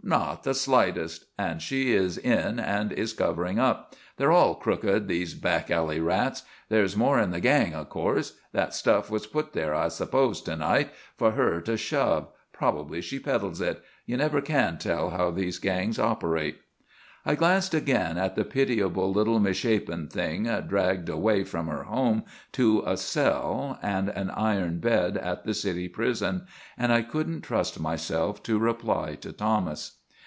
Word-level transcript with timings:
"Not 0.00 0.44
the 0.44 0.54
slightest. 0.54 1.26
And 1.38 1.60
she 1.60 1.92
is 1.92 2.16
in 2.16 2.58
and 2.58 2.92
is 2.92 3.12
covering 3.12 3.58
up. 3.58 3.94
They're 4.16 4.32
all 4.32 4.54
crooked, 4.54 5.06
these 5.06 5.34
back 5.34 5.70
alley 5.70 6.00
rats. 6.00 6.44
There's 6.70 6.96
more 6.96 7.18
in 7.20 7.30
the 7.30 7.40
gang, 7.40 7.74
of 7.74 7.90
course. 7.90 8.38
That 8.52 8.72
stuff 8.72 9.10
was 9.10 9.26
put 9.26 9.52
there, 9.52 9.74
I 9.74 9.88
suppose, 9.88 10.40
to 10.42 10.56
night, 10.56 10.90
for 11.18 11.32
her 11.32 11.60
to 11.62 11.76
'shove.' 11.76 12.28
Probably 12.54 13.02
she 13.02 13.18
peddles 13.18 13.60
it. 13.60 13.82
You 14.06 14.16
never 14.16 14.40
can 14.40 14.78
tell 14.78 15.10
how 15.10 15.30
these 15.30 15.58
gangs 15.58 15.98
operate." 15.98 16.58
I 17.26 17.34
glanced 17.34 17.74
again 17.74 18.16
at 18.16 18.34
the 18.36 18.44
pitiable 18.44 19.12
little 19.12 19.38
misshapen 19.38 20.08
thing 20.08 20.44
dragged 20.66 21.10
away 21.10 21.44
from 21.44 21.66
her 21.66 21.82
home 21.82 22.22
to 22.52 22.78
a 22.86 22.96
cell 22.96 23.78
and 23.82 24.08
an 24.08 24.30
iron 24.30 24.78
bed 24.80 25.18
at 25.18 25.44
the 25.44 25.52
city 25.52 25.88
prison 25.90 26.46
and 26.78 26.90
I 26.90 27.02
couldn't 27.02 27.42
trust 27.42 27.78
myself 27.78 28.42
to 28.44 28.58
reply 28.58 29.16
to 29.16 29.32
Thomas. 29.32 29.96